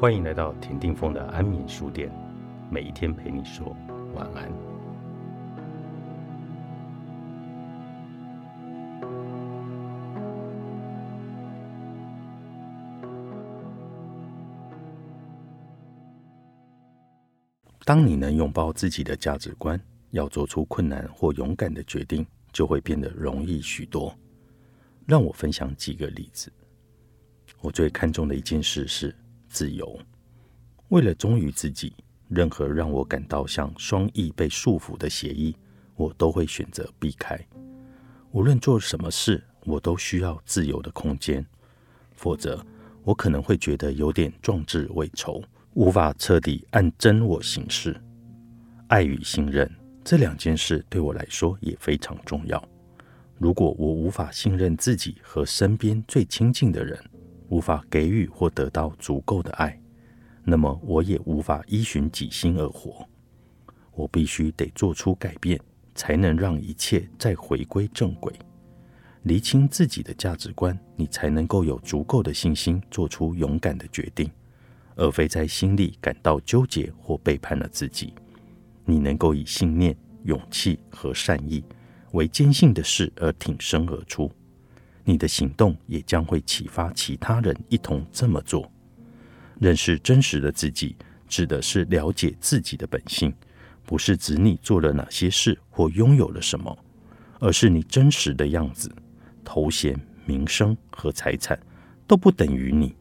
[0.00, 2.10] 欢迎来到田定峰的安眠书店，
[2.70, 3.76] 每一天陪你说
[4.14, 4.50] 晚安。
[17.84, 19.78] 当你能拥抱自己的价值观，
[20.12, 24.16] 要做出困难或勇敢的决定，就会变得容易许多。
[25.06, 26.50] 让我分享几个例子。
[27.60, 29.14] 我最看重的一件事是
[29.50, 29.98] 自由。
[30.88, 31.92] 为了忠于自己，
[32.28, 35.54] 任何让我感到像双翼被束缚的协议，
[35.96, 37.38] 我都会选择避开。
[38.30, 41.44] 无论做什么事，我都需要自由的空间，
[42.14, 42.64] 否则
[43.02, 45.42] 我可能会觉得有点壮志未酬，
[45.74, 48.00] 无法彻底按真我行事。
[48.86, 49.70] 爱与信任
[50.02, 52.62] 这两件事对我来说也非常重要。
[53.38, 56.98] 如果我无法信任自己和身边最亲近的人，
[57.50, 59.78] 无法给予或得到足够的爱，
[60.44, 63.06] 那么我也无法依循己心而活。
[63.92, 65.60] 我必须得做出改变，
[65.94, 68.32] 才能让一切再回归正轨。
[69.24, 74.30] 厘清自己的价值观，你才能够有足够的信心做出勇敢的决定，
[74.94, 78.14] 而非在心里感到纠结或背叛了自己。
[78.84, 81.62] 你能够以信念、勇气和善意
[82.12, 84.30] 为坚信的事而挺身而出。
[85.10, 88.70] 你的行动也将会启发其他人一同这么做。
[89.58, 90.94] 认识真实的自己，
[91.26, 93.34] 指的是了解自己的本性，
[93.84, 96.78] 不是指你做了哪些事或拥有了什么，
[97.40, 98.88] 而是你真实的样子。
[99.44, 101.58] 头衔、名声和财产
[102.06, 102.94] 都不等于你，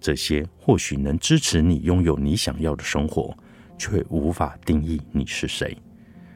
[0.00, 3.32] 这些或许能支持你拥有你想要的生活，
[3.78, 5.78] 却无法定义你是谁。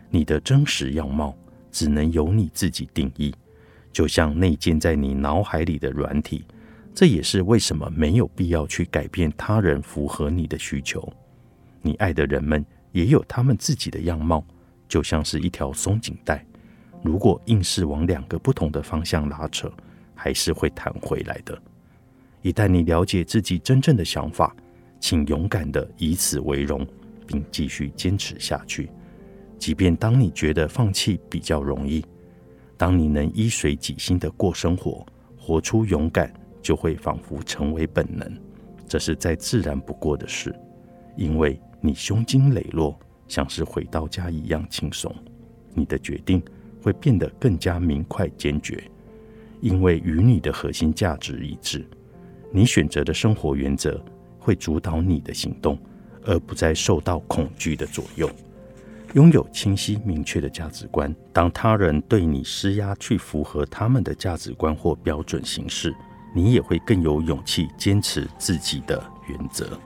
[0.09, 1.37] 你的真实样貌
[1.73, 3.35] 只能由你自己定义。
[3.93, 6.45] 就像内建在你脑海里的软体，
[6.95, 11.13] 这也是为什么没有必要去改变他人符合你的需求。
[11.83, 14.45] 你爱的人们也有他们自己的样貌，
[14.89, 16.45] 就像是一条松紧带，
[17.03, 19.73] 如果硬是往两个不同的方向拉扯，
[20.15, 21.61] 还是会弹回来的。
[22.43, 24.55] 一旦你了解自己真正的想法，
[24.99, 26.87] 请勇敢的以此为荣，
[27.27, 28.91] 并继续坚持下去，
[29.59, 32.05] 即便当你觉得放弃比较容易。
[32.81, 35.05] 当你能依随己心的过生活，
[35.37, 36.33] 活出勇敢，
[36.63, 38.27] 就会仿佛成为本能。
[38.89, 40.59] 这是再自然不过的事，
[41.15, 42.99] 因为你胸襟磊落，
[43.29, 45.15] 像是回到家一样轻松。
[45.75, 46.43] 你的决定
[46.83, 48.83] 会变得更加明快坚决，
[49.61, 51.87] 因为与你的核心价值一致。
[52.51, 54.03] 你选择的生活原则
[54.39, 55.79] 会主导你的行动，
[56.25, 58.31] 而不再受到恐惧的左右。
[59.15, 65.93] 拥有清晰明确的价值观，当他人对你施压去符合他们的价值观或标准行事，
[66.33, 69.77] 你也会更有勇气坚持自己的原则。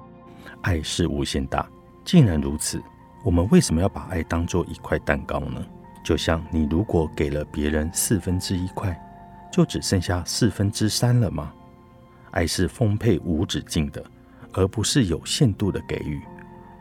[0.60, 1.66] 爱是无限大，
[2.04, 2.82] 既然如此，
[3.24, 5.64] 我们为什么要把爱当做一块蛋糕呢？
[6.04, 8.94] 就像你如果给了别人四分之一块，
[9.50, 11.50] 就只剩下四分之三了吗？
[12.32, 14.04] 爱是丰沛无止境的，
[14.52, 16.20] 而不是有限度的给予。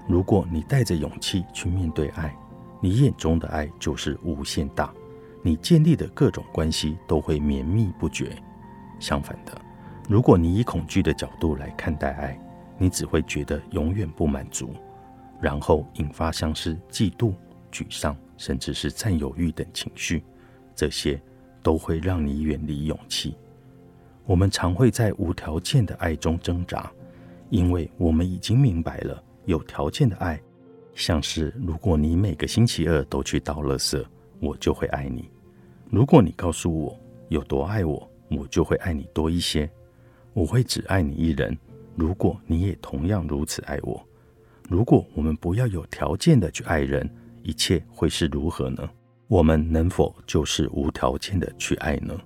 [0.08, 2.36] 如果你带着勇气去面对爱，
[2.82, 4.94] 你眼中的爱就是无限大，
[5.42, 8.36] 你建立的各种关系都会绵密不绝。
[9.00, 9.60] 相反的，
[10.10, 12.40] 如果你以恐惧的角度来看待爱，
[12.78, 14.74] 你只会觉得永远不满足，
[15.40, 17.34] 然后引发像是嫉妒、
[17.72, 20.24] 沮丧，甚至是占有欲等情绪，
[20.76, 21.22] 这些
[21.62, 23.38] 都会让你远离勇气。
[24.26, 26.92] 我们常会在无条件的爱中挣扎，
[27.50, 29.24] 因为我们已经明白了。
[29.46, 30.42] 有条件的爱，
[30.94, 34.04] 像是如果你每个星期二都去倒垃圾，
[34.40, 35.24] 我就会爱你；
[35.90, 37.00] 如果你告诉我
[37.30, 39.70] 有多爱我，我就会爱你多一些。
[40.34, 41.56] 我会只爱你一人，
[41.96, 44.04] 如果你也同样如此爱我。
[44.70, 47.08] 如果我们不要有条件的去爱人，
[47.44, 48.90] 一切会是如何呢？
[49.28, 52.20] 我们能否就是无条件的去爱呢？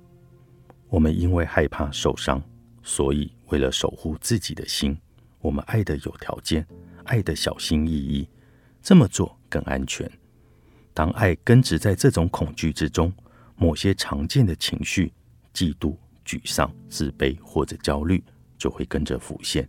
[0.90, 2.42] 我们因为害怕受伤，
[2.82, 4.98] 所以为了守护自己的心，
[5.40, 6.66] 我们爱的有条件。
[7.08, 8.30] 爱的小心翼翼，
[8.82, 10.10] 这么做更安全。
[10.94, 13.12] 当爱根植在这种恐惧之中，
[13.56, 15.12] 某些常见的情绪——
[15.54, 15.96] 嫉妒、
[16.26, 18.24] 沮丧、自卑或者焦虑——
[18.58, 19.68] 就会跟着浮现。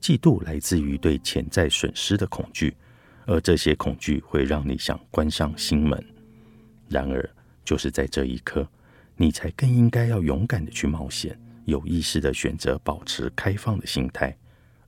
[0.00, 2.76] 嫉妒来自于对潜在损失的恐惧，
[3.26, 6.02] 而这些恐惧会让你想关上心门。
[6.88, 7.28] 然而，
[7.64, 8.68] 就是在这一刻，
[9.16, 14.36] 你才更应该要勇敢的去冒险，有意识的选择保持开放的心态。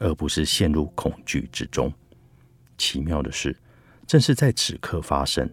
[0.00, 1.92] 而不是陷入恐惧之中。
[2.76, 3.56] 奇妙的是，
[4.06, 5.48] 正是在此刻发生，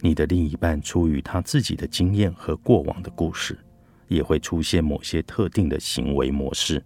[0.00, 3.58] 你的另一半出于他自己的经验和过往的故事，
[4.08, 6.82] 也会出现某些特定的行为模式。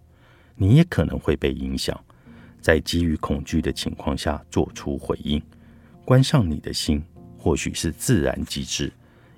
[0.55, 1.97] 你也可能会被影响，
[2.59, 5.41] 在基于恐惧的情况下做出回应。
[6.03, 7.03] 关上你的心，
[7.37, 8.91] 或许是自然机制，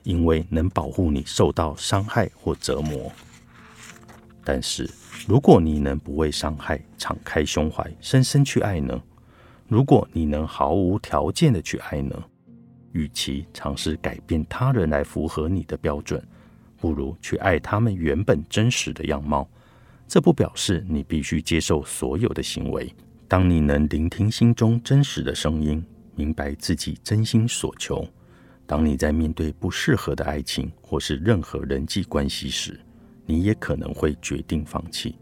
[0.04, 3.12] 因为能保护你受到伤害或折磨。
[4.50, 4.90] 但是，
[5.28, 8.98] 如果你能不为伤害敞开胸怀，深深去爱呢？
[9.68, 12.16] 如果你能毫无条件的去爱呢？
[12.94, 16.26] 与其尝试改变他人来符合你的标准，
[16.78, 19.46] 不如去爱他们原本真实的样貌。
[20.08, 22.90] 这不表示你必须接受所有的行为。
[23.28, 25.86] 当你能聆听心中真实的声音，
[26.16, 28.08] 明白自己真心所求，
[28.66, 32.80] 当你在面对不适合的爱情或是任何人际关系时，
[33.28, 35.16] 你也可能会决定放弃。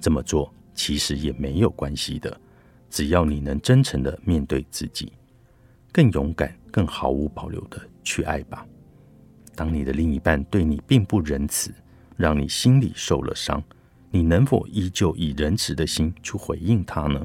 [0.00, 2.40] 这么做其实也没有关系的，
[2.90, 5.12] 只要你能真诚的面对自己，
[5.92, 8.66] 更勇敢、更毫无保留的去爱吧。
[9.54, 11.72] 当你的另一半对你并不仁慈，
[12.16, 13.62] 让你心里受了伤，
[14.10, 17.24] 你能否依旧以仁慈的心去回应他呢？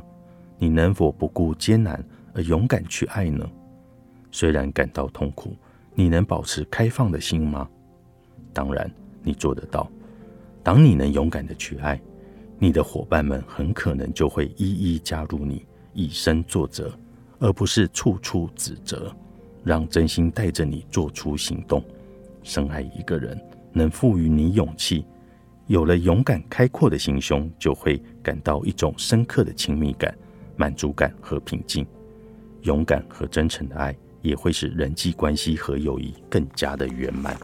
[0.57, 3.50] 你能否不顾艰难而勇敢去爱呢？
[4.31, 5.56] 虽然感到痛苦，
[5.95, 7.68] 你能保持开放的心吗？
[8.54, 8.92] 当然，
[9.24, 9.89] 你做得到。
[10.69, 12.00] 当你能勇敢的去爱，
[12.60, 16.94] 你的伙伴们很可能就会一一加入你，以身作则，
[17.39, 19.12] 而不是处处指责。
[19.63, 21.83] 让真心带着你做出行动。
[22.44, 23.36] 深爱一个人，
[23.74, 25.04] 能赋予你勇气。
[25.66, 30.15] 有了勇敢开阔的心胸，就会感到一种深刻的亲密感、
[30.56, 31.83] 满足感和平静。
[32.62, 37.36] 勇敢和真诚的爱，也会使人际关系和友谊更加的圆满。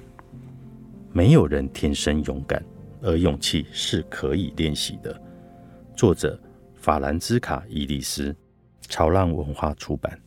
[1.12, 2.64] 没有人天生勇敢。
[3.06, 5.22] 而勇气是可以练习的。
[5.96, 6.38] 作者：
[6.74, 8.36] 法兰兹卡·伊利斯，
[8.82, 10.20] 潮浪文化出版。